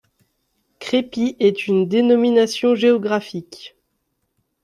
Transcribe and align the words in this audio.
Crépy 0.79 1.35
est 1.39 1.67
une 1.67 1.87
dénomination 1.87 2.73
géographique. 2.73 3.75